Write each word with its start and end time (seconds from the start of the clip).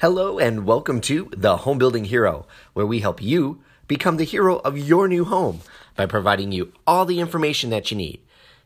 Hello 0.00 0.38
and 0.38 0.64
welcome 0.64 1.02
to 1.02 1.30
The 1.36 1.58
Home 1.58 1.76
Building 1.76 2.06
Hero, 2.06 2.46
where 2.72 2.86
we 2.86 3.00
help 3.00 3.20
you 3.20 3.60
become 3.86 4.16
the 4.16 4.24
hero 4.24 4.56
of 4.56 4.78
your 4.78 5.06
new 5.06 5.26
home 5.26 5.60
by 5.94 6.06
providing 6.06 6.52
you 6.52 6.72
all 6.86 7.04
the 7.04 7.20
information 7.20 7.68
that 7.68 7.90
you 7.90 7.98
need, 7.98 8.22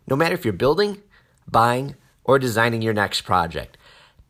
no 0.06 0.14
matter 0.14 0.36
if 0.36 0.44
you're 0.44 0.52
building, 0.52 1.02
buying, 1.50 1.96
or 2.22 2.38
designing 2.38 2.82
your 2.82 2.94
next 2.94 3.22
project. 3.22 3.76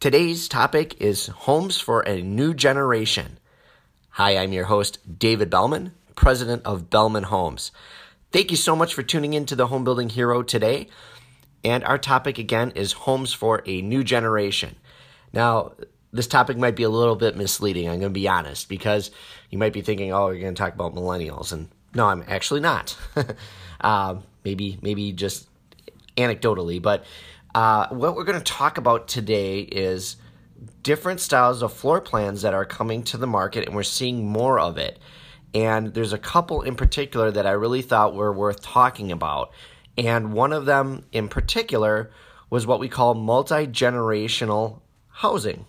Today's 0.01 0.49
topic 0.49 0.99
is 0.99 1.27
homes 1.27 1.79
for 1.79 2.01
a 2.09 2.23
new 2.23 2.55
generation. 2.55 3.39
Hi, 4.13 4.39
I'm 4.39 4.55
your 4.55 4.65
host, 4.65 5.19
David 5.19 5.51
Bellman, 5.51 5.93
president 6.17 6.63
of 6.65 6.89
Bellman 6.89 7.25
Homes. 7.25 7.71
Thank 8.33 8.51
you 8.51 8.57
so 8.57 8.75
much 8.75 8.95
for 8.95 9.03
tuning 9.03 9.35
in 9.35 9.45
to 9.45 9.57
The 9.57 9.67
Home 9.67 9.85
Building 9.85 10.09
Hero 10.09 10.43
today. 10.43 10.89
And 11.63 11.85
our 11.85 11.99
topic 11.99 12.39
again 12.39 12.71
is 12.71 12.93
homes 12.93 13.35
for 13.35 13.63
a 13.67 13.83
new 13.83 14.05
generation. 14.05 14.77
Now, 15.35 15.73
this 16.15 16.29
topic 16.29 16.57
might 16.57 16.77
be 16.77 16.85
a 16.85 16.89
little 16.89 17.17
bit 17.17 17.37
misleading. 17.37 17.89
I'm 17.89 17.99
going 17.99 18.13
to 18.13 18.21
be 18.21 18.29
honest 18.29 18.69
because 18.69 19.11
you 19.51 19.59
might 19.59 19.73
be 19.73 19.83
thinking, 19.83 20.13
"Oh, 20.13 20.31
you're 20.31 20.41
going 20.41 20.55
to 20.55 20.59
talk 20.59 20.73
about 20.73 20.95
millennials," 20.95 21.53
and 21.53 21.69
no, 21.93 22.07
I'm 22.07 22.25
actually 22.29 22.61
not. 22.61 22.97
uh, 23.81 24.17
maybe, 24.45 24.79
maybe 24.81 25.13
just 25.13 25.49
anecdotally, 26.17 26.81
but 26.81 27.05
uh, 27.55 27.89
what 27.89 28.15
we're 28.15 28.25
going 28.25 28.39
to 28.39 28.53
talk 28.53 28.79
about 28.79 29.09
today 29.09 29.61
is 29.61 30.17
different 30.83 31.21
styles 31.21 31.63
of 31.63 31.73
floor 31.73 32.01
plans 32.01 32.43
that 32.43 32.55
are 32.55 32.65
coming 32.65 33.03
to 33.05 33.17
the 33.17 33.27
market, 33.27 33.67
and 33.67 33.75
we're 33.75 33.83
seeing 33.83 34.27
more 34.27 34.61
of 34.61 34.79
it. 34.79 34.99
And 35.53 35.95
there's 35.95 36.13
a 36.13 36.19
couple 36.19 36.63
in 36.63 36.75
particular 36.75 37.31
that 37.31 37.47
I 37.47 37.53
really 37.53 37.83
thought 37.83 38.15
were 38.15 38.33
worth 38.33 38.63
talking 38.63 39.13
about. 39.13 39.53
And 39.97 40.33
one 40.33 40.53
of 40.53 40.65
them 40.65 41.05
in 41.13 41.29
particular 41.29 42.11
was 42.51 42.67
what 42.67 42.81
we 42.81 42.89
call 42.89 43.15
multi 43.15 43.67
generational 43.67 44.81
housing. 45.09 45.67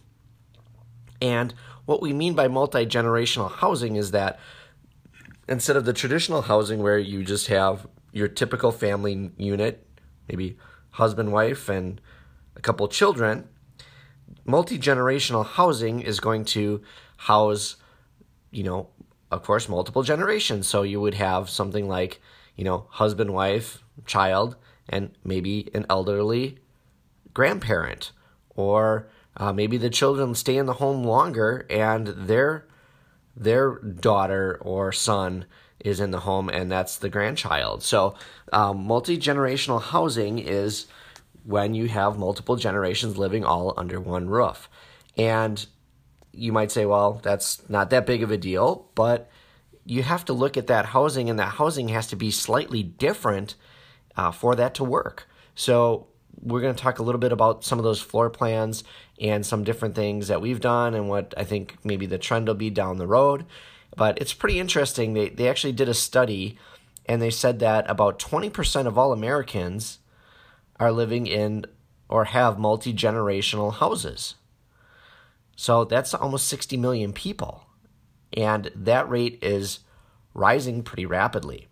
And 1.26 1.56
what 1.86 2.04
we 2.04 2.14
mean 2.14 2.36
by 2.36 2.48
multi 2.48 2.86
generational 2.86 3.52
housing 3.52 3.96
is 3.96 4.12
that 4.12 4.40
instead 5.50 5.76
of 5.76 5.86
the 5.86 5.94
traditional 5.94 6.44
housing 6.44 6.84
where 6.84 7.00
you 7.00 7.24
just 7.24 7.48
have 7.48 7.88
your 8.14 8.28
typical 8.28 8.72
family 8.72 9.32
unit, 9.38 9.86
maybe 10.30 10.58
husband, 10.92 11.32
wife, 11.32 11.68
and 11.68 12.00
a 12.56 12.62
couple 12.62 12.88
children, 12.88 13.50
multi 14.46 14.78
generational 14.78 15.46
housing 15.46 16.00
is 16.00 16.20
going 16.20 16.46
to 16.46 16.84
house, 17.18 17.76
you 18.52 18.64
know, 18.64 18.90
of 19.32 19.42
course, 19.42 19.68
multiple 19.68 20.04
generations. 20.04 20.68
So 20.68 20.84
you 20.84 21.02
would 21.02 21.16
have 21.16 21.50
something 21.50 21.88
like, 21.88 22.22
you 22.56 22.64
know, 22.64 22.86
husband, 22.92 23.34
wife, 23.34 23.84
child, 24.06 24.58
and 24.88 25.12
maybe 25.24 25.70
an 25.74 25.88
elderly 25.90 26.60
grandparent 27.34 28.12
or 28.56 29.10
uh, 29.38 29.54
maybe 29.54 29.78
the 29.78 29.90
children 29.90 30.36
stay 30.36 30.58
in 30.58 30.66
the 30.66 30.74
home 30.74 31.04
longer 31.04 31.66
and 31.70 32.08
their 32.08 32.66
their 33.36 33.80
daughter 33.80 34.58
or 34.62 34.92
son 34.92 35.46
is 35.80 36.00
in 36.00 36.12
the 36.12 36.22
home 36.22 36.50
and 36.50 36.72
that's 36.72 36.98
the 36.98 37.10
grandchild. 37.10 37.84
So 37.84 38.16
um, 38.54 38.86
multi 38.86 39.18
generational 39.18 39.82
housing 39.82 40.40
is 40.40 40.88
when 41.44 41.76
you 41.76 41.88
have 41.88 42.18
multiple 42.18 42.56
generations 42.56 43.18
living 43.18 43.44
all 43.44 43.74
under 43.78 44.00
one 44.00 44.30
roof. 44.30 44.70
And 45.18 45.66
you 46.32 46.52
might 46.52 46.72
say, 46.72 46.86
well, 46.86 47.20
that's 47.24 47.68
not 47.70 47.90
that 47.92 48.06
big 48.06 48.24
of 48.24 48.32
a 48.32 48.38
deal, 48.38 48.90
but 48.96 49.30
you 49.86 50.02
have 50.04 50.26
to 50.26 50.34
look 50.34 50.58
at 50.58 50.68
that 50.68 50.88
housing, 50.88 51.30
and 51.30 51.38
that 51.40 51.54
housing 51.54 51.90
has 51.90 52.08
to 52.08 52.16
be 52.16 52.32
slightly 52.32 52.82
different 52.82 53.56
uh, 54.18 54.32
for 54.32 54.56
that 54.56 54.74
to 54.76 54.84
work. 54.84 55.28
So 55.54 56.08
we're 56.46 56.62
going 56.62 56.76
to 56.76 56.82
talk 56.82 57.00
a 57.00 57.04
little 57.04 57.20
bit 57.20 57.32
about 57.32 57.64
some 57.64 57.80
of 57.80 57.84
those 57.84 58.00
floor 58.00 58.30
plans 58.30 58.84
and 59.20 59.46
some 59.46 59.64
different 59.64 59.96
things 59.96 60.28
that 60.28 60.42
we've 60.42 60.62
done 60.62 60.94
and 60.94 61.10
what 61.10 61.34
I 61.36 61.44
think 61.44 61.78
maybe 61.84 62.06
the 62.06 62.18
trend 62.18 62.48
will 62.48 62.56
be 62.56 62.70
down 62.70 62.98
the 62.98 63.08
road. 63.08 63.46
But 63.96 64.20
it's 64.20 64.34
pretty 64.34 64.60
interesting. 64.60 65.14
They, 65.14 65.30
they 65.30 65.50
actually 65.50 65.74
did 65.74 65.90
a 65.90 65.94
study 65.94 66.58
and 67.06 67.22
they 67.22 67.30
said 67.30 67.60
that 67.60 67.90
about 67.90 68.20
20% 68.20 68.88
of 68.88 68.98
all 68.98 69.12
Americans 69.12 70.00
are 70.80 70.92
living 70.92 71.28
in 71.28 71.66
or 72.10 72.26
have 72.26 72.60
multi 72.60 72.94
generational 72.94 73.74
houses. 73.74 74.36
So 75.56 75.86
that's 75.86 76.14
almost 76.14 76.48
60 76.48 76.78
million 76.78 77.14
people. 77.14 77.68
And 78.34 78.70
that 78.76 79.10
rate 79.10 79.40
is 79.42 79.80
rising 80.34 80.84
pretty 80.84 81.06
rapidly. 81.06 81.68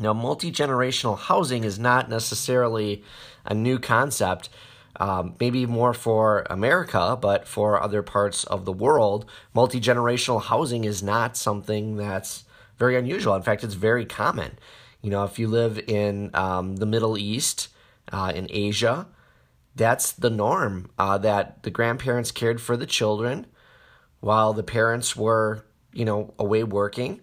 Now, 0.00 0.14
multi 0.14 0.50
generational 0.50 1.18
housing 1.18 1.64
is 1.64 1.78
not 1.78 2.08
necessarily 2.08 3.04
a 3.44 3.54
new 3.54 3.78
concept, 3.78 4.48
um, 4.96 5.36
maybe 5.38 5.66
more 5.66 5.92
for 5.92 6.46
America, 6.48 7.18
but 7.20 7.46
for 7.46 7.80
other 7.80 8.02
parts 8.02 8.44
of 8.44 8.64
the 8.64 8.72
world, 8.72 9.26
multi 9.54 9.80
generational 9.80 10.42
housing 10.42 10.84
is 10.84 11.02
not 11.02 11.36
something 11.36 11.96
that's 11.96 12.44
very 12.78 12.96
unusual. 12.96 13.34
In 13.34 13.42
fact, 13.42 13.62
it's 13.62 13.74
very 13.74 14.06
common. 14.06 14.58
You 15.02 15.10
know, 15.10 15.24
if 15.24 15.38
you 15.38 15.48
live 15.48 15.78
in 15.78 16.30
um, 16.34 16.76
the 16.76 16.86
Middle 16.86 17.16
East, 17.16 17.68
uh, 18.12 18.32
in 18.34 18.46
Asia, 18.50 19.06
that's 19.76 20.12
the 20.12 20.30
norm 20.30 20.90
uh, 20.98 21.18
that 21.18 21.62
the 21.62 21.70
grandparents 21.70 22.32
cared 22.32 22.60
for 22.60 22.76
the 22.76 22.86
children 22.86 23.46
while 24.20 24.52
the 24.52 24.62
parents 24.62 25.16
were, 25.16 25.64
you 25.92 26.04
know, 26.04 26.34
away 26.38 26.64
working 26.64 27.20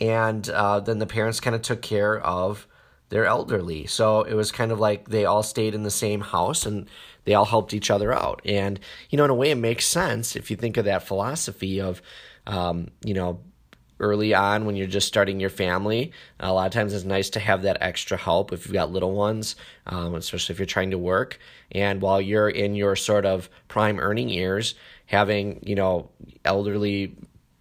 and 0.00 0.48
uh, 0.48 0.80
then 0.80 0.98
the 0.98 1.06
parents 1.06 1.40
kind 1.40 1.54
of 1.54 1.62
took 1.62 1.82
care 1.82 2.18
of 2.18 2.66
their 3.10 3.26
elderly. 3.26 3.86
So 3.86 4.22
it 4.22 4.34
was 4.34 4.50
kind 4.52 4.72
of 4.72 4.80
like 4.80 5.08
they 5.08 5.24
all 5.24 5.42
stayed 5.42 5.74
in 5.74 5.82
the 5.82 5.90
same 5.90 6.20
house 6.20 6.64
and 6.64 6.88
they 7.24 7.34
all 7.34 7.44
helped 7.44 7.74
each 7.74 7.90
other 7.90 8.12
out. 8.12 8.40
And, 8.44 8.80
you 9.10 9.18
know, 9.18 9.24
in 9.24 9.30
a 9.30 9.34
way, 9.34 9.50
it 9.50 9.56
makes 9.56 9.86
sense 9.86 10.36
if 10.36 10.50
you 10.50 10.56
think 10.56 10.76
of 10.76 10.86
that 10.86 11.02
philosophy 11.02 11.80
of, 11.80 12.00
um, 12.46 12.88
you 13.04 13.14
know, 13.14 13.40
early 13.98 14.32
on 14.32 14.64
when 14.64 14.76
you're 14.76 14.86
just 14.86 15.06
starting 15.06 15.38
your 15.38 15.50
family. 15.50 16.12
A 16.38 16.52
lot 16.52 16.66
of 16.66 16.72
times 16.72 16.94
it's 16.94 17.04
nice 17.04 17.28
to 17.30 17.40
have 17.40 17.62
that 17.62 17.78
extra 17.80 18.16
help 18.16 18.52
if 18.52 18.64
you've 18.64 18.72
got 18.72 18.90
little 18.90 19.12
ones, 19.12 19.56
um, 19.86 20.14
especially 20.14 20.54
if 20.54 20.58
you're 20.58 20.66
trying 20.66 20.92
to 20.92 20.98
work. 20.98 21.38
And 21.72 22.00
while 22.00 22.20
you're 22.20 22.48
in 22.48 22.74
your 22.74 22.96
sort 22.96 23.26
of 23.26 23.50
prime 23.68 24.00
earning 24.00 24.30
years, 24.30 24.74
having, 25.04 25.62
you 25.66 25.74
know, 25.74 26.10
elderly 26.44 27.16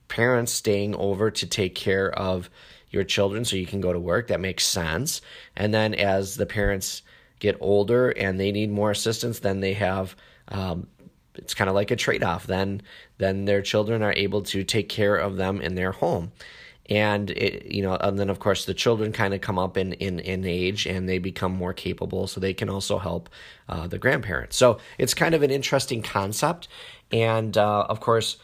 parents 0.10 0.52
staying 0.52 0.96
over 0.96 1.32
to 1.32 1.48
take 1.48 1.76
care 1.76 2.12
of 2.12 2.50
your 2.90 3.04
children 3.04 3.46
so 3.46 3.56
you 3.56 3.66
can 3.66 3.82
go 3.82 3.94
to 3.94 4.00
work. 4.00 4.28
That 4.28 4.42
makes 4.42 4.66
sense. 4.66 5.22
And 5.56 5.74
then 5.74 5.94
as 5.94 6.36
the 6.36 6.46
parents 6.46 7.04
get 7.40 7.56
older 7.62 8.10
and 8.10 8.38
they 8.40 8.52
need 8.52 8.72
more 8.72 8.92
assistance, 8.92 9.40
then 9.40 9.62
they 9.62 9.74
have 9.74 10.16
um, 10.50 10.88
it's 11.36 11.54
kind 11.54 11.70
of 11.70 11.76
like 11.76 11.92
a 11.92 11.96
trade 11.96 12.24
off. 12.24 12.48
Then 12.48 12.82
then 13.18 13.46
their 13.46 13.62
children 13.62 14.04
are 14.04 14.14
able 14.14 14.42
to 14.42 14.64
take 14.64 14.90
care 14.90 15.16
of 15.16 15.38
them 15.38 15.62
in 15.62 15.76
their 15.76 15.92
home. 15.92 16.32
And 16.90 17.30
it, 17.30 17.72
you 17.72 17.84
know, 17.84 17.96
and 17.96 18.18
then 18.18 18.30
of 18.30 18.40
course 18.40 18.66
the 18.66 18.74
children 18.74 19.12
kind 19.12 19.34
of 19.34 19.42
come 19.42 19.60
up 19.60 19.78
in, 19.78 19.94
in, 19.94 20.20
in 20.20 20.44
age 20.44 20.88
and 20.88 21.08
they 21.08 21.20
become 21.20 21.52
more 21.52 21.74
capable, 21.74 22.26
so 22.26 22.40
they 22.40 22.54
can 22.54 22.70
also 22.70 22.98
help 22.98 23.30
uh, 23.68 23.86
the 23.86 24.00
grandparents. 24.00 24.58
So 24.58 24.80
it's 24.98 25.14
kind 25.14 25.36
of 25.36 25.44
an 25.44 25.52
interesting 25.52 26.02
concept, 26.02 26.68
and 27.12 27.56
uh, 27.56 27.86
of 27.88 28.00
course, 28.00 28.38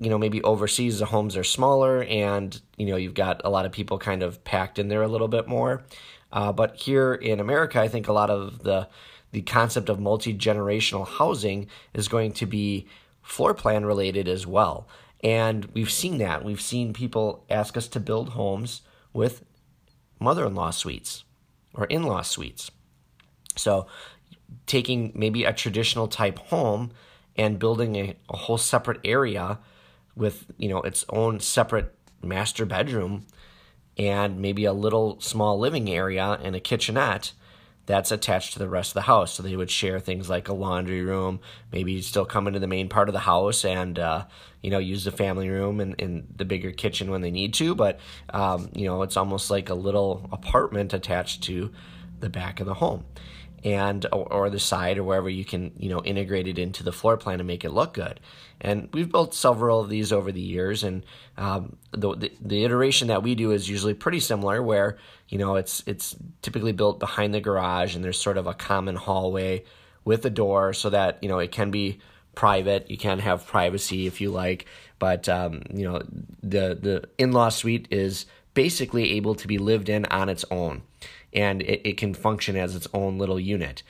you 0.00 0.10
know 0.10 0.18
maybe 0.18 0.42
overseas 0.42 0.98
the 0.98 1.06
homes 1.06 1.36
are 1.36 1.44
smaller 1.44 2.02
and 2.04 2.60
you 2.76 2.86
know 2.86 2.96
you've 2.96 3.14
got 3.14 3.40
a 3.44 3.50
lot 3.50 3.66
of 3.66 3.72
people 3.72 3.98
kind 3.98 4.22
of 4.22 4.42
packed 4.42 4.78
in 4.78 4.88
there 4.88 5.02
a 5.02 5.08
little 5.08 5.28
bit 5.28 5.46
more. 5.46 5.84
Uh, 6.32 6.52
but 6.52 6.76
here 6.76 7.12
in 7.12 7.40
america 7.40 7.80
i 7.80 7.88
think 7.88 8.06
a 8.06 8.12
lot 8.12 8.30
of 8.30 8.62
the 8.62 8.88
the 9.32 9.42
concept 9.42 9.88
of 9.88 10.00
multi-generational 10.00 11.06
housing 11.06 11.66
is 11.94 12.08
going 12.08 12.32
to 12.32 12.46
be 12.46 12.86
floor 13.22 13.54
plan 13.54 13.84
related 13.84 14.28
as 14.28 14.46
well. 14.46 14.88
And 15.22 15.66
we've 15.66 15.90
seen 15.90 16.18
that. 16.18 16.44
We've 16.44 16.60
seen 16.60 16.92
people 16.92 17.44
ask 17.50 17.76
us 17.76 17.88
to 17.88 18.00
build 18.00 18.30
homes 18.30 18.82
with 19.12 19.44
mother-in-law 20.18 20.70
suites 20.70 21.24
or 21.74 21.84
in-law 21.86 22.22
suites. 22.22 22.70
So 23.56 23.86
taking 24.66 25.12
maybe 25.14 25.44
a 25.44 25.52
traditional 25.52 26.08
type 26.08 26.38
home 26.38 26.90
and 27.36 27.58
building 27.58 27.96
a, 27.96 28.16
a 28.28 28.36
whole 28.36 28.58
separate 28.58 29.00
area 29.04 29.58
with 30.16 30.46
you 30.58 30.68
know 30.68 30.82
its 30.82 31.04
own 31.08 31.40
separate 31.40 31.94
master 32.22 32.66
bedroom 32.66 33.26
and 33.96 34.40
maybe 34.40 34.64
a 34.64 34.72
little 34.72 35.20
small 35.20 35.58
living 35.58 35.90
area 35.90 36.38
and 36.42 36.54
a 36.54 36.60
kitchenette 36.60 37.32
that's 37.86 38.12
attached 38.12 38.52
to 38.52 38.58
the 38.58 38.68
rest 38.68 38.90
of 38.90 38.94
the 38.94 39.00
house. 39.02 39.34
So 39.34 39.42
they 39.42 39.56
would 39.56 39.70
share 39.70 39.98
things 39.98 40.30
like 40.30 40.48
a 40.48 40.54
laundry 40.54 41.02
room, 41.02 41.40
maybe 41.72 42.00
still 42.02 42.24
come 42.24 42.46
into 42.46 42.60
the 42.60 42.68
main 42.68 42.88
part 42.88 43.08
of 43.08 43.12
the 43.12 43.18
house 43.20 43.64
and, 43.64 43.98
uh, 43.98 44.26
you 44.62 44.70
know, 44.70 44.78
use 44.78 45.04
the 45.04 45.10
family 45.10 45.48
room 45.48 45.80
and, 45.80 46.00
and, 46.00 46.32
the 46.36 46.44
bigger 46.44 46.70
kitchen 46.70 47.10
when 47.10 47.20
they 47.20 47.32
need 47.32 47.52
to. 47.54 47.74
But, 47.74 47.98
um, 48.32 48.70
you 48.74 48.86
know, 48.86 49.02
it's 49.02 49.16
almost 49.16 49.50
like 49.50 49.70
a 49.70 49.74
little 49.74 50.28
apartment 50.30 50.94
attached 50.94 51.42
to 51.44 51.72
the 52.20 52.30
back 52.30 52.60
of 52.60 52.66
the 52.66 52.74
home 52.74 53.04
and 53.62 54.06
or, 54.12 54.48
the 54.50 54.58
side 54.58 54.98
or 54.98 55.04
wherever 55.04 55.28
you 55.28 55.44
can 55.44 55.72
you 55.76 55.88
know 55.88 56.02
integrate 56.02 56.48
it 56.48 56.58
into 56.58 56.82
the 56.82 56.92
floor 56.92 57.16
plan 57.16 57.40
and 57.40 57.46
make 57.46 57.64
it 57.64 57.70
look 57.70 57.94
good 57.94 58.18
and 58.60 58.88
we've 58.92 59.10
built 59.10 59.34
several 59.34 59.80
of 59.80 59.88
these 59.88 60.12
over 60.12 60.32
the 60.32 60.40
years 60.40 60.82
and 60.82 61.04
um, 61.36 61.76
the, 61.92 62.16
the, 62.16 62.32
the 62.40 62.64
iteration 62.64 63.08
that 63.08 63.22
we 63.22 63.34
do 63.34 63.50
is 63.50 63.68
usually 63.68 63.94
pretty 63.94 64.20
similar 64.20 64.62
where 64.62 64.96
you 65.28 65.38
know 65.38 65.56
it's 65.56 65.82
it's 65.86 66.16
typically 66.42 66.72
built 66.72 66.98
behind 66.98 67.34
the 67.34 67.40
garage 67.40 67.94
and 67.94 68.02
there's 68.02 68.20
sort 68.20 68.38
of 68.38 68.46
a 68.46 68.54
common 68.54 68.96
hallway 68.96 69.62
with 70.04 70.24
a 70.24 70.30
door 70.30 70.72
so 70.72 70.90
that 70.90 71.18
you 71.22 71.28
know 71.28 71.38
it 71.38 71.52
can 71.52 71.70
be 71.70 72.00
private. 72.34 72.90
You 72.90 72.96
can 72.96 73.18
have 73.18 73.46
privacy 73.46 74.06
if 74.06 74.20
you 74.20 74.30
like, 74.30 74.66
but 74.98 75.28
um, 75.28 75.62
you 75.72 75.84
know 75.84 76.02
the 76.42 76.78
the 76.80 77.08
in 77.18 77.32
law 77.32 77.48
suite 77.48 77.88
is 77.90 78.26
basically 78.54 79.12
able 79.12 79.34
to 79.36 79.46
be 79.46 79.58
lived 79.58 79.88
in 79.88 80.04
on 80.06 80.28
its 80.28 80.44
own, 80.50 80.82
and 81.32 81.62
it, 81.62 81.80
it 81.84 81.96
can 81.96 82.14
function 82.14 82.56
as 82.56 82.74
its 82.74 82.88
own 82.92 83.18
little 83.18 83.40
unit. 83.40 83.82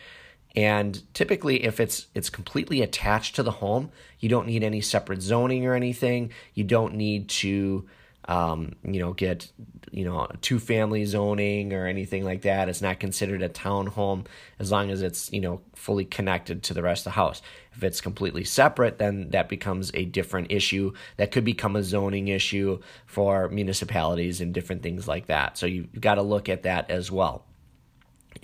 And 0.56 1.02
typically, 1.14 1.64
if 1.64 1.78
it's 1.78 2.06
it's 2.14 2.31
completely 2.31 2.82
attached 2.82 3.37
to 3.37 3.42
the 3.42 3.52
home, 3.52 3.90
you 4.19 4.28
don't 4.28 4.46
need 4.46 4.64
any 4.64 4.81
separate 4.81 5.22
zoning 5.22 5.64
or 5.66 5.75
anything. 5.75 6.32
You 6.54 6.64
don't 6.64 6.94
need 6.94 7.28
to 7.28 7.87
um, 8.30 8.76
you 8.84 9.00
know, 9.00 9.12
get, 9.12 9.50
you 9.90 10.04
know, 10.04 10.28
two 10.40 10.60
family 10.60 11.04
zoning 11.04 11.72
or 11.72 11.88
anything 11.88 12.24
like 12.24 12.42
that. 12.42 12.68
It's 12.68 12.80
not 12.80 13.00
considered 13.00 13.42
a 13.42 13.48
townhome 13.48 14.26
as 14.60 14.70
long 14.70 14.88
as 14.90 15.02
it's, 15.02 15.32
you 15.32 15.40
know, 15.40 15.62
fully 15.74 16.04
connected 16.04 16.62
to 16.62 16.74
the 16.74 16.80
rest 16.80 17.00
of 17.00 17.12
the 17.12 17.16
house. 17.16 17.42
If 17.72 17.82
it's 17.82 18.00
completely 18.00 18.44
separate, 18.44 18.98
then 18.98 19.30
that 19.30 19.48
becomes 19.48 19.90
a 19.94 20.04
different 20.04 20.52
issue. 20.52 20.92
That 21.16 21.32
could 21.32 21.44
become 21.44 21.74
a 21.74 21.82
zoning 21.82 22.28
issue 22.28 22.80
for 23.04 23.48
municipalities 23.48 24.40
and 24.40 24.54
different 24.54 24.84
things 24.84 25.08
like 25.08 25.26
that. 25.26 25.58
So 25.58 25.66
you've 25.66 26.00
got 26.00 26.14
to 26.14 26.22
look 26.22 26.48
at 26.48 26.62
that 26.62 26.88
as 26.88 27.10
well. 27.10 27.44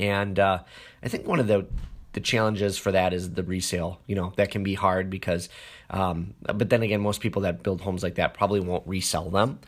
And 0.01 0.37
uh, 0.41 0.65
I 1.01 1.07
think 1.09 1.29
one 1.29 1.39
of 1.39 1.47
the 1.47 1.69
the 2.17 2.21
challenges 2.23 2.79
for 2.79 2.93
that 2.93 3.13
is 3.13 3.33
the 3.33 3.43
resale. 3.43 4.01
You 4.07 4.15
know, 4.15 4.33
that 4.37 4.51
can 4.51 4.63
be 4.63 4.73
hard 4.73 5.11
because, 5.11 5.51
um, 5.91 6.33
but 6.41 6.71
then 6.71 6.83
again, 6.83 7.03
most 7.03 7.21
people 7.21 7.43
that 7.43 7.63
build 7.63 7.83
homes 7.83 8.03
like 8.03 8.15
that 8.15 8.33
probably 8.33 8.59
won't 8.59 8.87
resell 8.87 9.29
them. 9.29 9.59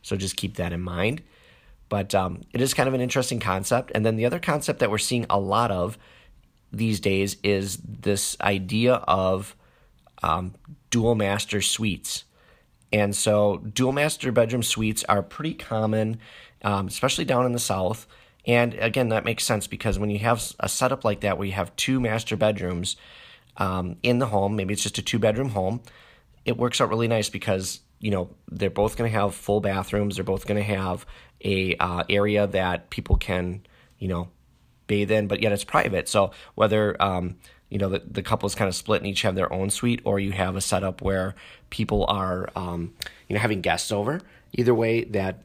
So 0.00 0.16
just 0.16 0.38
keep 0.38 0.56
that 0.56 0.72
in 0.72 0.80
mind. 0.80 1.20
But 1.90 2.14
um, 2.14 2.44
it 2.54 2.62
is 2.62 2.72
kind 2.72 2.88
of 2.88 2.94
an 2.94 3.02
interesting 3.02 3.40
concept. 3.40 3.92
And 3.94 4.06
then 4.06 4.16
the 4.16 4.24
other 4.24 4.38
concept 4.38 4.78
that 4.78 4.90
we're 4.90 4.96
seeing 4.96 5.26
a 5.28 5.38
lot 5.38 5.70
of 5.70 5.98
these 6.72 6.98
days 6.98 7.36
is 7.42 7.76
this 7.76 8.38
idea 8.40 8.94
of 8.94 9.54
um, 10.22 10.54
dual 10.88 11.14
master 11.14 11.60
suites. 11.60 12.24
And 12.90 13.14
so, 13.14 13.58
dual 13.58 13.92
master 13.92 14.32
bedroom 14.32 14.62
suites 14.62 15.04
are 15.10 15.22
pretty 15.22 15.52
common, 15.52 16.20
um, 16.62 16.86
especially 16.86 17.26
down 17.26 17.44
in 17.44 17.52
the 17.52 17.58
South. 17.58 18.06
And 18.48 18.72
again, 18.74 19.10
that 19.10 19.26
makes 19.26 19.44
sense 19.44 19.66
because 19.66 19.98
when 19.98 20.08
you 20.08 20.18
have 20.20 20.42
a 20.58 20.70
setup 20.70 21.04
like 21.04 21.20
that 21.20 21.36
where 21.36 21.46
you 21.46 21.52
have 21.52 21.76
two 21.76 22.00
master 22.00 22.34
bedrooms 22.34 22.96
um, 23.58 23.96
in 24.02 24.18
the 24.18 24.26
home, 24.26 24.56
maybe 24.56 24.72
it's 24.72 24.82
just 24.82 24.96
a 24.96 25.02
two 25.02 25.18
bedroom 25.18 25.50
home, 25.50 25.82
it 26.46 26.56
works 26.56 26.80
out 26.80 26.88
really 26.88 27.08
nice 27.08 27.28
because 27.28 27.80
you 28.00 28.10
know 28.10 28.30
they're 28.50 28.70
both 28.70 28.96
going 28.96 29.10
to 29.10 29.18
have 29.18 29.34
full 29.34 29.60
bathrooms. 29.60 30.16
They're 30.16 30.24
both 30.24 30.46
going 30.46 30.56
to 30.56 30.74
have 30.74 31.04
a 31.44 31.76
uh, 31.76 32.04
area 32.08 32.46
that 32.46 32.88
people 32.88 33.16
can 33.16 33.66
you 33.98 34.08
know 34.08 34.28
bathe 34.86 35.10
in, 35.10 35.28
but 35.28 35.42
yet 35.42 35.52
it's 35.52 35.64
private. 35.64 36.08
So 36.08 36.30
whether 36.54 37.00
um, 37.02 37.36
you 37.68 37.76
know 37.76 37.90
the, 37.90 38.02
the 38.10 38.22
couple 38.22 38.46
is 38.46 38.54
kind 38.54 38.68
of 38.68 38.74
split 38.74 39.02
and 39.02 39.10
each 39.10 39.22
have 39.22 39.34
their 39.34 39.52
own 39.52 39.68
suite, 39.68 40.00
or 40.04 40.18
you 40.18 40.32
have 40.32 40.56
a 40.56 40.62
setup 40.62 41.02
where 41.02 41.34
people 41.68 42.06
are 42.08 42.48
um, 42.56 42.94
you 43.28 43.34
know 43.34 43.42
having 43.42 43.60
guests 43.60 43.92
over, 43.92 44.22
either 44.54 44.74
way, 44.74 45.04
that 45.04 45.42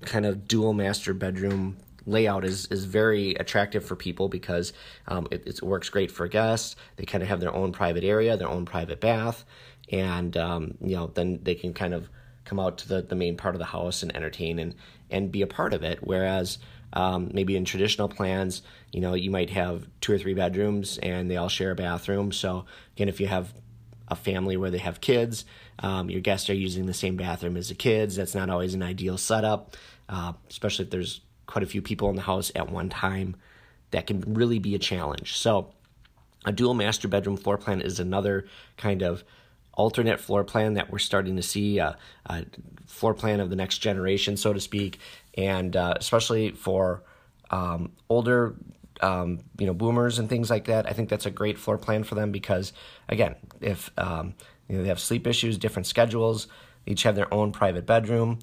kind 0.00 0.26
of 0.26 0.48
dual 0.48 0.72
master 0.72 1.14
bedroom 1.14 1.76
layout 2.06 2.44
is 2.44 2.66
is 2.66 2.84
very 2.84 3.34
attractive 3.34 3.84
for 3.84 3.96
people 3.96 4.28
because 4.28 4.72
um, 5.08 5.28
it, 5.30 5.46
it, 5.46 5.62
works 5.62 5.88
great 5.88 6.10
for 6.10 6.28
guests. 6.28 6.76
They 6.96 7.04
kind 7.04 7.22
of 7.22 7.28
have 7.28 7.40
their 7.40 7.54
own 7.54 7.72
private 7.72 8.04
area, 8.04 8.36
their 8.36 8.48
own 8.48 8.64
private 8.64 9.00
bath, 9.00 9.44
and 9.90 10.36
um, 10.36 10.74
you 10.80 10.96
know 10.96 11.08
then 11.08 11.40
they 11.42 11.54
can 11.54 11.74
kind 11.74 11.94
of 11.94 12.08
come 12.44 12.58
out 12.58 12.78
to 12.78 12.88
the, 12.88 13.02
the 13.02 13.14
main 13.14 13.36
part 13.36 13.54
of 13.54 13.58
the 13.58 13.66
house 13.66 14.02
and 14.02 14.14
entertain 14.16 14.58
and 14.58 14.74
and 15.10 15.30
be 15.30 15.42
a 15.42 15.46
part 15.46 15.74
of 15.74 15.82
it. 15.82 15.98
Whereas 16.02 16.58
um, 16.92 17.30
maybe 17.32 17.56
in 17.56 17.64
traditional 17.64 18.08
plans, 18.08 18.62
you 18.92 19.00
know, 19.00 19.14
you 19.14 19.30
might 19.30 19.50
have 19.50 19.88
two 20.00 20.12
or 20.12 20.18
three 20.18 20.34
bedrooms 20.34 20.98
and 20.98 21.30
they 21.30 21.36
all 21.36 21.48
share 21.48 21.70
a 21.70 21.74
bathroom. 21.74 22.32
So 22.32 22.66
again, 22.96 23.08
if 23.08 23.20
you 23.20 23.26
have 23.26 23.54
a 24.08 24.14
family 24.14 24.56
where 24.56 24.70
they 24.70 24.78
have 24.78 25.00
kids, 25.00 25.44
um, 25.78 26.10
your 26.10 26.20
guests 26.20 26.50
are 26.50 26.54
using 26.54 26.86
the 26.86 26.94
same 26.94 27.16
bathroom 27.16 27.56
as 27.56 27.68
the 27.68 27.74
kids. 27.74 28.16
That's 28.16 28.34
not 28.34 28.50
always 28.50 28.74
an 28.74 28.82
ideal 28.82 29.16
setup, 29.16 29.76
uh, 30.08 30.34
especially 30.50 30.84
if 30.84 30.90
there's 30.90 31.22
quite 31.46 31.62
a 31.62 31.66
few 31.66 31.82
people 31.82 32.08
in 32.10 32.16
the 32.16 32.22
house 32.22 32.50
at 32.54 32.70
one 32.70 32.88
time. 32.88 33.36
That 33.90 34.06
can 34.06 34.20
really 34.26 34.58
be 34.58 34.74
a 34.74 34.78
challenge. 34.78 35.36
So, 35.36 35.72
a 36.44 36.52
dual 36.52 36.74
master 36.74 37.08
bedroom 37.08 37.36
floor 37.36 37.58
plan 37.58 37.80
is 37.80 38.00
another 38.00 38.46
kind 38.76 39.02
of 39.02 39.22
alternate 39.74 40.20
floor 40.20 40.44
plan 40.44 40.74
that 40.74 40.90
we're 40.90 40.98
starting 40.98 41.36
to 41.36 41.42
see 41.42 41.78
a, 41.78 41.96
a 42.26 42.44
floor 42.86 43.14
plan 43.14 43.40
of 43.40 43.50
the 43.50 43.56
next 43.56 43.78
generation, 43.78 44.36
so 44.36 44.52
to 44.52 44.60
speak, 44.60 44.98
and 45.36 45.76
uh, 45.76 45.94
especially 45.96 46.50
for 46.50 47.02
um, 47.50 47.92
older. 48.08 48.54
Um, 49.00 49.40
you 49.58 49.66
know, 49.66 49.74
boomers 49.74 50.20
and 50.20 50.28
things 50.28 50.48
like 50.48 50.66
that. 50.66 50.86
I 50.86 50.92
think 50.92 51.08
that's 51.08 51.26
a 51.26 51.30
great 51.30 51.58
floor 51.58 51.76
plan 51.76 52.04
for 52.04 52.14
them 52.14 52.30
because, 52.30 52.72
again, 53.08 53.34
if 53.60 53.90
um, 53.98 54.34
you 54.68 54.76
know 54.76 54.82
they 54.82 54.88
have 54.90 55.00
sleep 55.00 55.26
issues, 55.26 55.58
different 55.58 55.86
schedules, 55.86 56.46
each 56.86 57.02
have 57.02 57.16
their 57.16 57.32
own 57.34 57.50
private 57.50 57.84
bedroom. 57.84 58.38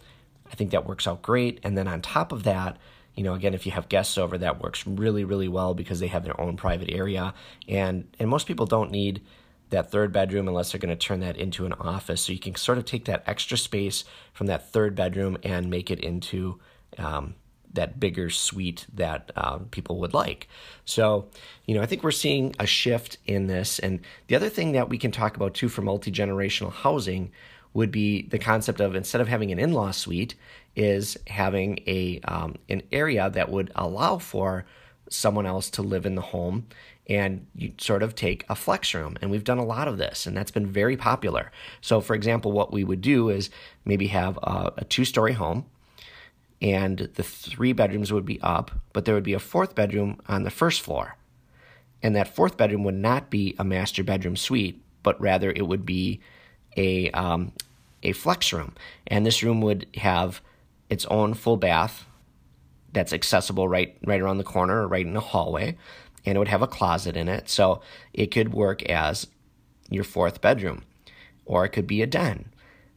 I 0.52 0.56
think 0.56 0.72
that 0.72 0.86
works 0.88 1.08
out 1.08 1.22
great. 1.22 1.60
And 1.64 1.78
then 1.78 1.88
on 1.88 2.02
top 2.02 2.32
of 2.32 2.44
that, 2.44 2.78
you 3.16 3.24
know, 3.24 3.34
again, 3.34 3.54
if 3.54 3.66
you 3.66 3.72
have 3.74 3.90
guests 3.90 4.18
over, 4.18 4.38
that 4.38 4.62
works 4.62 4.88
really, 4.88 5.24
really 5.24 5.48
well 5.48 5.74
because 5.74 6.00
they 6.00 6.08
have 6.08 6.24
their 6.24 6.40
own 6.40 6.58
private 6.58 6.90
area. 6.90 7.34
And 7.68 8.08
and 8.20 8.30
most 8.30 8.48
people 8.48 8.66
don't 8.66 8.92
need 8.92 9.22
that 9.70 9.92
third 9.92 10.12
bedroom 10.12 10.48
unless 10.48 10.72
they're 10.72 10.80
going 10.80 10.90
to 10.90 10.96
turn 10.96 11.20
that 11.20 11.38
into 11.38 11.66
an 11.66 11.74
office. 11.74 12.22
So 12.22 12.34
you 12.34 12.40
can 12.40 12.56
sort 12.56 12.78
of 12.78 12.86
take 12.86 13.06
that 13.06 13.24
extra 13.28 13.58
space 13.58 14.04
from 14.34 14.48
that 14.48 14.72
third 14.72 14.96
bedroom 14.96 15.38
and 15.44 15.70
make 15.70 15.92
it 15.92 16.00
into 16.00 16.60
um, 16.98 17.36
that 17.74 18.00
bigger 18.00 18.30
suite 18.30 18.88
that 18.94 19.32
uh, 19.36 19.60
people 19.72 20.00
would 20.00 20.14
like. 20.14 20.48
So, 20.86 21.30
you 21.66 21.76
know, 21.76 21.82
I 21.82 21.86
think 21.86 22.04
we're 22.04 22.12
seeing 22.12 22.56
a 22.60 22.66
shift 22.66 23.18
in 23.26 23.48
this. 23.48 23.80
And 23.80 24.00
the 24.28 24.36
other 24.36 24.50
thing 24.50 24.72
that 24.72 24.90
we 24.90 24.98
can 24.98 25.12
talk 25.12 25.36
about 25.36 25.54
too 25.54 25.70
for 25.70 25.82
multi 25.82 26.12
generational 26.12 26.72
housing 26.72 27.32
would 27.74 27.92
be 27.92 28.24
the 28.24 28.40
concept 28.40 28.80
of 28.80 28.96
instead 28.96 29.22
of 29.22 29.28
having 29.28 29.52
an 29.52 29.60
in-law 29.60 29.92
suite 29.92 30.36
is 30.76 31.18
having 31.28 31.80
a 31.88 32.20
um, 32.22 32.56
an 32.68 32.82
area 32.92 33.30
that 33.30 33.50
would 33.50 33.72
allow 33.76 34.18
for 34.18 34.66
someone 35.10 35.46
else 35.46 35.70
to 35.72 35.82
live 35.82 36.06
in 36.06 36.16
the 36.16 36.22
home 36.22 36.68
and 37.08 37.48
you 37.56 37.74
sort 37.80 38.04
of 38.04 38.14
take 38.14 38.46
a 38.48 38.56
flex 38.56 38.94
room. 38.94 39.18
And 39.22 39.32
we've 39.32 39.44
done 39.44 39.58
a 39.58 39.66
lot 39.66 39.88
of 39.88 39.98
this 39.98 40.26
and 40.26 40.38
that's 40.38 40.52
been 40.52 40.68
very 40.68 40.96
popular. 40.96 41.52
So 41.82 42.02
for 42.02 42.16
example 42.16 42.52
what 42.52 42.72
we 42.72 42.84
would 42.84 43.02
do 43.02 43.30
is 43.30 43.50
maybe 43.86 44.08
have 44.08 44.38
a, 44.38 44.74
a 44.78 44.86
two-story 44.86 45.34
home 45.34 45.66
and 46.62 47.10
the 47.16 47.24
three 47.24 47.74
bedrooms 47.74 48.14
would 48.14 48.26
be 48.26 48.40
up 48.42 48.72
but 48.94 49.06
there 49.06 49.16
would 49.16 49.24
be 49.24 49.34
a 49.34 49.40
fourth 49.40 49.76
bedroom 49.76 50.20
on 50.28 50.44
the 50.44 50.52
first 50.52 50.82
floor. 50.82 51.18
And 52.02 52.16
that 52.16 52.34
fourth 52.34 52.56
bedroom 52.56 52.84
would 52.84 52.96
not 52.96 53.30
be 53.30 53.56
a 53.58 53.64
master 53.64 54.04
bedroom 54.04 54.36
suite 54.36 54.84
but 55.02 55.20
rather 55.20 55.52
it 55.52 55.68
would 55.68 55.86
be 55.86 56.22
a 56.80 57.12
um, 57.12 57.52
a 58.02 58.14
flex 58.14 58.54
room, 58.54 58.74
and 59.08 59.26
this 59.26 59.44
room 59.44 59.62
would 59.62 59.86
have 59.98 60.42
its 60.90 61.06
own 61.06 61.34
full 61.34 61.58
bath 61.58 62.06
that's 62.94 63.14
accessible 63.14 63.68
right 63.68 63.98
right 64.06 64.22
around 64.22 64.38
the 64.38 64.44
corner, 64.44 64.88
right 64.88 65.06
in 65.06 65.14
the 65.14 65.20
hallway, 65.20 65.78
and 66.26 66.36
it 66.36 66.40
would 66.40 66.48
have 66.48 66.62
a 66.62 66.68
closet 66.68 67.18
in 67.18 67.28
it, 67.28 67.50
so 67.50 67.82
it 68.14 68.28
could 68.28 68.54
work 68.54 68.82
as 68.84 69.28
your 69.90 70.04
fourth 70.04 70.42
bedroom, 70.42 70.84
or 71.46 71.66
it 71.66 71.70
could 71.70 71.88
be 71.88 72.02
a 72.02 72.08
den. 72.08 72.50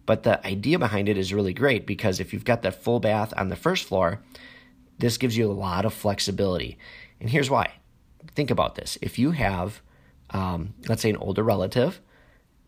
But 0.06 0.22
the 0.22 0.44
idea 0.46 0.78
behind 0.78 1.08
it 1.08 1.18
is 1.18 1.32
really 1.32 1.54
great 1.54 1.86
because 1.86 2.20
if 2.20 2.32
you've 2.32 2.44
got 2.44 2.62
that 2.62 2.82
full 2.82 3.00
bath 3.00 3.32
on 3.36 3.48
the 3.48 3.56
first 3.56 3.84
floor, 3.84 4.20
this 4.98 5.16
gives 5.16 5.36
you 5.36 5.50
a 5.50 5.52
lot 5.52 5.84
of 5.84 5.94
flexibility. 5.94 6.76
And 7.20 7.30
here's 7.30 7.50
why. 7.50 7.74
Think 8.34 8.50
about 8.50 8.74
this. 8.74 8.98
If 9.00 9.18
you 9.18 9.30
have, 9.30 9.80
um, 10.30 10.74
let's 10.88 11.02
say, 11.02 11.10
an 11.10 11.16
older 11.16 11.42
relative 11.42 12.00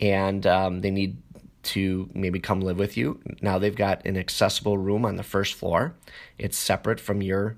and 0.00 0.46
um, 0.46 0.80
they 0.80 0.90
need 0.90 1.16
to 1.62 2.08
maybe 2.12 2.38
come 2.38 2.60
live 2.60 2.78
with 2.78 2.96
you. 2.96 3.20
Now 3.40 3.58
they've 3.58 3.74
got 3.74 4.06
an 4.06 4.16
accessible 4.16 4.78
room 4.78 5.04
on 5.04 5.16
the 5.16 5.22
first 5.22 5.54
floor. 5.54 5.94
It's 6.38 6.58
separate 6.58 7.00
from 7.00 7.22
your 7.22 7.56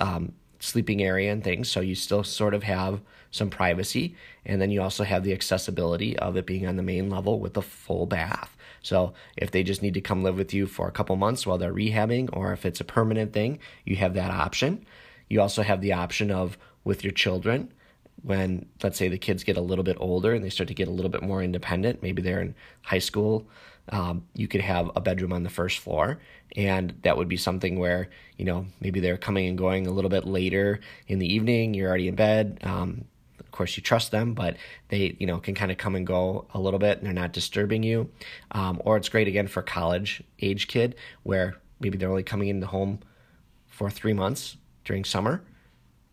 um, 0.00 0.32
sleeping 0.60 1.02
area 1.02 1.32
and 1.32 1.42
things, 1.42 1.70
so 1.70 1.80
you 1.80 1.94
still 1.94 2.24
sort 2.24 2.54
of 2.54 2.62
have 2.62 3.00
some 3.30 3.50
privacy. 3.50 4.14
And 4.44 4.60
then 4.60 4.70
you 4.70 4.82
also 4.82 5.04
have 5.04 5.24
the 5.24 5.32
accessibility 5.32 6.18
of 6.18 6.36
it 6.36 6.46
being 6.46 6.66
on 6.66 6.76
the 6.76 6.82
main 6.82 7.10
level 7.10 7.40
with 7.40 7.56
a 7.56 7.62
full 7.62 8.06
bath. 8.06 8.56
So 8.82 9.14
if 9.36 9.50
they 9.50 9.62
just 9.62 9.82
need 9.82 9.94
to 9.94 10.00
come 10.00 10.22
live 10.22 10.38
with 10.38 10.54
you 10.54 10.66
for 10.66 10.86
a 10.86 10.92
couple 10.92 11.16
months 11.16 11.46
while 11.46 11.58
they're 11.58 11.74
rehabbing, 11.74 12.28
or 12.32 12.52
if 12.52 12.64
it's 12.64 12.80
a 12.80 12.84
permanent 12.84 13.32
thing, 13.32 13.58
you 13.84 13.96
have 13.96 14.14
that 14.14 14.30
option. 14.30 14.86
You 15.28 15.40
also 15.40 15.62
have 15.62 15.80
the 15.80 15.92
option 15.92 16.30
of 16.30 16.56
with 16.84 17.02
your 17.02 17.12
children 17.12 17.72
when 18.22 18.66
let's 18.82 18.98
say 18.98 19.08
the 19.08 19.18
kids 19.18 19.44
get 19.44 19.56
a 19.56 19.60
little 19.60 19.84
bit 19.84 19.96
older 20.00 20.34
and 20.34 20.44
they 20.44 20.50
start 20.50 20.68
to 20.68 20.74
get 20.74 20.88
a 20.88 20.90
little 20.90 21.10
bit 21.10 21.22
more 21.22 21.42
independent 21.42 22.02
maybe 22.02 22.22
they're 22.22 22.40
in 22.40 22.54
high 22.82 22.98
school 22.98 23.46
um, 23.90 24.26
you 24.34 24.48
could 24.48 24.60
have 24.60 24.90
a 24.96 25.00
bedroom 25.00 25.32
on 25.32 25.42
the 25.42 25.50
first 25.50 25.78
floor. 25.78 26.18
And 26.56 26.94
that 27.02 27.16
would 27.16 27.28
be 27.28 27.36
something 27.36 27.78
where 27.78 28.08
you 28.36 28.44
know 28.44 28.66
maybe 28.80 29.00
they're 29.00 29.16
coming 29.16 29.48
and 29.48 29.58
going 29.58 29.86
a 29.86 29.90
little 29.90 30.10
bit 30.10 30.26
later 30.26 30.80
in 31.08 31.18
the 31.18 31.32
evening. 31.32 31.74
You're 31.74 31.88
already 31.88 32.08
in 32.08 32.14
bed. 32.14 32.60
Um, 32.62 33.04
of 33.38 33.50
course 33.52 33.76
you 33.76 33.82
trust 33.82 34.10
them 34.10 34.34
but 34.34 34.56
they 34.88 35.16
you 35.18 35.26
know 35.26 35.38
can 35.38 35.54
kind 35.54 35.70
of 35.70 35.78
come 35.78 35.94
and 35.94 36.06
go 36.06 36.46
a 36.52 36.60
little 36.60 36.78
bit 36.78 36.98
and 36.98 37.06
they're 37.06 37.14
not 37.14 37.32
disturbing 37.32 37.82
you. 37.82 38.10
Um, 38.52 38.80
or 38.84 38.96
it's 38.96 39.08
great 39.08 39.28
again 39.28 39.46
for 39.46 39.62
college 39.62 40.22
age 40.40 40.68
kid 40.68 40.96
where 41.22 41.56
maybe 41.80 41.96
they're 41.98 42.10
only 42.10 42.22
coming 42.22 42.48
in 42.48 42.60
the 42.60 42.66
home 42.66 43.00
for 43.66 43.90
three 43.90 44.12
months 44.12 44.56
during 44.84 45.04
summer 45.04 45.42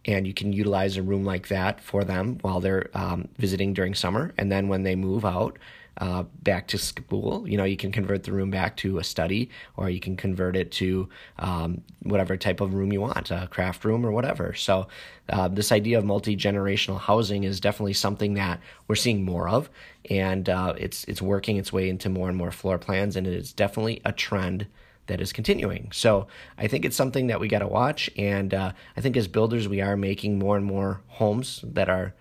and 0.05 0.27
you 0.27 0.33
can 0.33 0.51
utilize 0.53 0.97
a 0.97 1.03
room 1.03 1.23
like 1.23 1.47
that 1.47 1.79
for 1.79 2.03
them 2.03 2.37
while 2.41 2.59
they're 2.59 2.89
um, 2.93 3.27
visiting 3.37 3.73
during 3.73 3.93
summer. 3.93 4.33
And 4.37 4.51
then 4.51 4.67
when 4.67 4.83
they 4.83 4.95
move 4.95 5.23
out 5.25 5.57
uh, 5.97 6.23
back 6.41 6.67
to 6.67 6.77
school, 6.77 7.47
you 7.47 7.55
know, 7.55 7.63
you 7.63 7.77
can 7.77 7.91
convert 7.91 8.23
the 8.23 8.31
room 8.31 8.49
back 8.49 8.75
to 8.77 8.97
a 8.97 9.03
study, 9.03 9.49
or 9.77 9.89
you 9.89 9.99
can 9.99 10.17
convert 10.17 10.55
it 10.55 10.71
to 10.71 11.07
um, 11.37 11.81
whatever 12.01 12.35
type 12.35 12.61
of 12.61 12.73
room 12.73 12.91
you 12.91 12.99
want, 12.99 13.29
a 13.29 13.47
craft 13.51 13.85
room 13.85 14.05
or 14.05 14.11
whatever. 14.11 14.53
So, 14.55 14.87
uh, 15.29 15.47
this 15.47 15.71
idea 15.71 15.99
of 15.99 16.03
multi 16.03 16.35
generational 16.35 16.99
housing 16.99 17.43
is 17.43 17.59
definitely 17.59 17.93
something 17.93 18.33
that 18.33 18.59
we're 18.87 18.95
seeing 18.95 19.23
more 19.23 19.47
of, 19.47 19.69
and 20.09 20.49
uh, 20.49 20.73
it's 20.77 21.03
it's 21.05 21.21
working 21.21 21.57
its 21.57 21.71
way 21.71 21.87
into 21.89 22.09
more 22.09 22.27
and 22.27 22.37
more 22.37 22.51
floor 22.51 22.79
plans, 22.79 23.15
and 23.15 23.27
it 23.27 23.33
is 23.33 23.53
definitely 23.53 24.01
a 24.03 24.11
trend 24.11 24.65
that 25.07 25.21
is 25.21 25.33
continuing. 25.33 25.89
So 25.91 26.27
I 26.57 26.67
think 26.67 26.85
it's 26.85 26.95
something 26.95 27.27
that 27.27 27.39
we 27.39 27.47
got 27.47 27.59
to 27.59 27.67
watch. 27.67 28.09
And 28.17 28.53
uh, 28.53 28.71
I 28.95 29.01
think 29.01 29.17
as 29.17 29.27
builders, 29.27 29.67
we 29.67 29.81
are 29.81 29.97
making 29.97 30.39
more 30.39 30.55
and 30.55 30.65
more 30.65 31.01
homes 31.07 31.63
that 31.63 31.89
are 31.89 32.13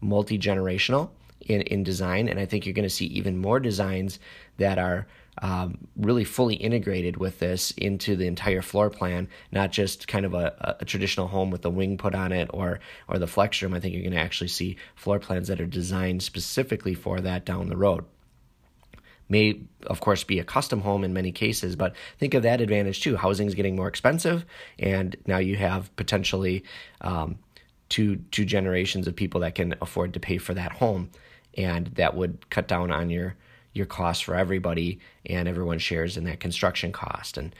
multi 0.00 0.38
generational 0.38 1.10
in, 1.40 1.62
in 1.62 1.82
design. 1.82 2.28
And 2.28 2.38
I 2.38 2.46
think 2.46 2.66
you're 2.66 2.74
going 2.74 2.84
to 2.84 2.94
see 2.94 3.06
even 3.06 3.38
more 3.38 3.60
designs 3.60 4.18
that 4.58 4.78
are 4.78 5.06
um, 5.40 5.78
really 5.96 6.24
fully 6.24 6.56
integrated 6.56 7.16
with 7.16 7.38
this 7.38 7.70
into 7.72 8.16
the 8.16 8.26
entire 8.26 8.62
floor 8.62 8.90
plan, 8.90 9.28
not 9.52 9.70
just 9.70 10.08
kind 10.08 10.26
of 10.26 10.34
a, 10.34 10.76
a, 10.80 10.84
traditional 10.84 11.28
home 11.28 11.50
with 11.50 11.64
a 11.64 11.70
wing 11.70 11.96
put 11.96 12.12
on 12.12 12.32
it 12.32 12.50
or 12.52 12.80
or 13.06 13.20
the 13.20 13.28
flex 13.28 13.62
room. 13.62 13.72
I 13.72 13.78
think 13.78 13.94
you're 13.94 14.02
going 14.02 14.14
to 14.14 14.18
actually 14.18 14.48
see 14.48 14.76
floor 14.96 15.20
plans 15.20 15.46
that 15.46 15.60
are 15.60 15.66
designed 15.66 16.24
specifically 16.24 16.94
for 16.94 17.20
that 17.20 17.44
down 17.44 17.68
the 17.68 17.76
road 17.76 18.04
may 19.28 19.60
of 19.86 20.00
course 20.00 20.24
be 20.24 20.38
a 20.38 20.44
custom 20.44 20.80
home 20.80 21.04
in 21.04 21.12
many 21.12 21.32
cases 21.32 21.76
but 21.76 21.94
think 22.18 22.34
of 22.34 22.42
that 22.42 22.60
advantage 22.60 23.00
too. 23.02 23.16
Housing 23.16 23.46
is 23.46 23.54
getting 23.54 23.76
more 23.76 23.88
expensive 23.88 24.44
and 24.78 25.16
now 25.26 25.38
you 25.38 25.56
have 25.56 25.94
potentially 25.96 26.64
um, 27.00 27.38
two 27.88 28.16
two 28.30 28.44
generations 28.44 29.06
of 29.06 29.16
people 29.16 29.40
that 29.40 29.54
can 29.54 29.74
afford 29.80 30.14
to 30.14 30.20
pay 30.20 30.38
for 30.38 30.54
that 30.54 30.72
home 30.72 31.10
and 31.56 31.88
that 31.88 32.14
would 32.14 32.48
cut 32.50 32.68
down 32.68 32.90
on 32.90 33.10
your 33.10 33.34
your 33.72 33.86
costs 33.86 34.22
for 34.22 34.34
everybody 34.34 34.98
and 35.26 35.48
everyone 35.48 35.78
shares 35.78 36.16
in 36.16 36.24
that 36.24 36.40
construction 36.40 36.92
cost. 36.92 37.36
And 37.36 37.54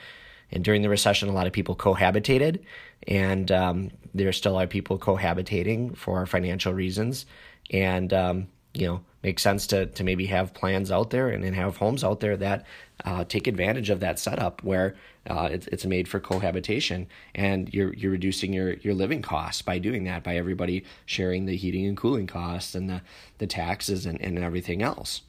and 0.50 0.64
during 0.64 0.82
the 0.82 0.88
recession 0.88 1.28
a 1.28 1.32
lot 1.32 1.46
of 1.46 1.52
people 1.52 1.76
cohabitated 1.76 2.60
and 3.06 3.50
um, 3.52 3.90
there 4.14 4.32
still 4.32 4.56
are 4.56 4.66
people 4.66 4.98
cohabitating 4.98 5.96
for 5.96 6.24
financial 6.26 6.72
reasons. 6.72 7.26
And 7.70 8.12
um, 8.12 8.48
you 8.74 8.86
know 8.86 9.00
makes 9.22 9.42
sense 9.42 9.66
to 9.66 9.86
to 9.86 10.04
maybe 10.04 10.26
have 10.26 10.54
plans 10.54 10.90
out 10.90 11.10
there 11.10 11.28
and, 11.28 11.44
and 11.44 11.54
have 11.54 11.76
homes 11.76 12.04
out 12.04 12.20
there 12.20 12.36
that 12.36 12.64
uh, 13.04 13.24
take 13.24 13.46
advantage 13.46 13.90
of 13.90 14.00
that 14.00 14.18
setup 14.18 14.62
where 14.62 14.94
uh, 15.28 15.48
it's 15.50 15.66
it's 15.68 15.84
made 15.84 16.08
for 16.08 16.20
cohabitation 16.20 17.06
and 17.34 17.72
you're 17.72 17.92
you're 17.94 18.12
reducing 18.12 18.52
your 18.52 18.74
your 18.74 18.94
living 18.94 19.22
costs 19.22 19.62
by 19.62 19.78
doing 19.78 20.04
that 20.04 20.22
by 20.22 20.36
everybody 20.36 20.84
sharing 21.06 21.46
the 21.46 21.56
heating 21.56 21.86
and 21.86 21.96
cooling 21.96 22.26
costs 22.26 22.74
and 22.74 22.88
the 22.88 23.02
the 23.38 23.46
taxes 23.46 24.06
and, 24.06 24.20
and 24.20 24.38
everything 24.38 24.82
else. 24.82 25.22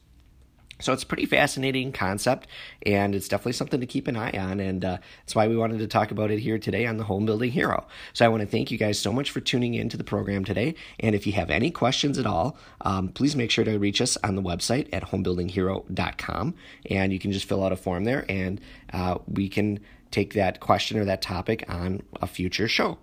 So 0.80 0.92
it's 0.92 1.02
a 1.02 1.06
pretty 1.06 1.26
fascinating 1.26 1.92
concept, 1.92 2.46
and 2.84 3.14
it's 3.14 3.28
definitely 3.28 3.52
something 3.52 3.80
to 3.80 3.86
keep 3.86 4.08
an 4.08 4.16
eye 4.16 4.32
on, 4.32 4.60
and 4.60 4.84
uh, 4.84 4.98
that's 5.20 5.34
why 5.34 5.48
we 5.48 5.56
wanted 5.56 5.78
to 5.78 5.86
talk 5.86 6.10
about 6.10 6.30
it 6.30 6.38
here 6.38 6.58
today 6.58 6.86
on 6.86 6.96
the 6.96 7.04
Home 7.04 7.26
Building 7.26 7.50
Hero. 7.50 7.86
So 8.12 8.24
I 8.24 8.28
want 8.28 8.40
to 8.42 8.46
thank 8.46 8.70
you 8.70 8.78
guys 8.78 8.98
so 8.98 9.12
much 9.12 9.30
for 9.30 9.40
tuning 9.40 9.74
in 9.74 9.88
to 9.90 9.96
the 9.96 10.04
program 10.04 10.44
today, 10.44 10.74
and 10.98 11.14
if 11.14 11.26
you 11.26 11.32
have 11.34 11.50
any 11.50 11.70
questions 11.70 12.18
at 12.18 12.26
all, 12.26 12.56
um, 12.82 13.08
please 13.08 13.36
make 13.36 13.50
sure 13.50 13.64
to 13.64 13.78
reach 13.78 14.00
us 14.00 14.16
on 14.24 14.34
the 14.34 14.42
website 14.42 14.88
at 14.92 15.04
homebuildinghero.com, 15.04 16.54
and 16.90 17.12
you 17.12 17.18
can 17.18 17.32
just 17.32 17.46
fill 17.46 17.64
out 17.64 17.72
a 17.72 17.76
form 17.76 18.04
there, 18.04 18.24
and 18.28 18.60
uh, 18.92 19.18
we 19.28 19.48
can 19.48 19.80
take 20.10 20.34
that 20.34 20.60
question 20.60 20.98
or 20.98 21.04
that 21.04 21.22
topic 21.22 21.64
on 21.68 22.02
a 22.20 22.26
future 22.26 22.68
show. 22.68 22.98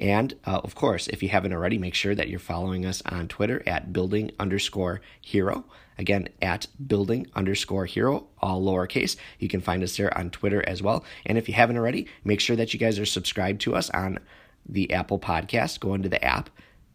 And 0.00 0.34
uh, 0.44 0.60
of 0.62 0.74
course, 0.74 1.08
if 1.08 1.22
you 1.22 1.28
haven't 1.28 1.52
already, 1.52 1.78
make 1.78 1.94
sure 1.94 2.14
that 2.14 2.28
you're 2.28 2.38
following 2.38 2.86
us 2.86 3.02
on 3.06 3.28
Twitter 3.28 3.62
at 3.66 3.92
building 3.92 4.30
underscore 4.38 5.00
hero. 5.20 5.64
Again, 5.98 6.28
at 6.40 6.68
building 6.86 7.26
underscore 7.34 7.86
hero, 7.86 8.28
all 8.40 8.62
lowercase. 8.62 9.16
You 9.40 9.48
can 9.48 9.60
find 9.60 9.82
us 9.82 9.96
there 9.96 10.16
on 10.16 10.30
Twitter 10.30 10.66
as 10.68 10.80
well. 10.80 11.04
And 11.26 11.36
if 11.36 11.48
you 11.48 11.54
haven't 11.54 11.76
already, 11.76 12.06
make 12.22 12.38
sure 12.38 12.54
that 12.54 12.72
you 12.72 12.78
guys 12.78 12.98
are 13.00 13.06
subscribed 13.06 13.60
to 13.62 13.74
us 13.74 13.90
on 13.90 14.20
the 14.68 14.92
Apple 14.92 15.18
Podcast. 15.18 15.80
Go 15.80 15.94
into 15.94 16.08
the 16.08 16.24
app, 16.24 16.50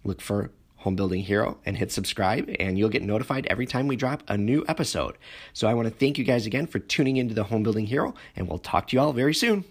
look 0.06 0.22
for 0.22 0.52
Home 0.78 0.96
Building 0.96 1.22
Hero, 1.22 1.58
and 1.66 1.78
hit 1.78 1.92
subscribe, 1.92 2.50
and 2.60 2.78
you'll 2.78 2.90
get 2.90 3.04
notified 3.04 3.46
every 3.48 3.66
time 3.66 3.88
we 3.88 3.96
drop 3.96 4.24
a 4.28 4.38
new 4.38 4.64
episode. 4.68 5.18
So 5.52 5.68
I 5.68 5.74
want 5.74 5.88
to 5.88 5.94
thank 5.94 6.18
you 6.18 6.24
guys 6.24 6.46
again 6.46 6.68
for 6.68 6.80
tuning 6.80 7.18
into 7.18 7.34
the 7.34 7.46
Home 7.46 7.64
Building 7.64 7.86
Hero, 7.86 8.14
and 8.36 8.48
we'll 8.48 8.60
talk 8.60 8.88
to 8.88 8.96
you 8.96 9.02
all 9.02 9.14
very 9.14 9.34
soon. 9.34 9.66